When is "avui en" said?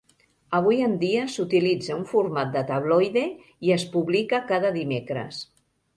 0.59-0.93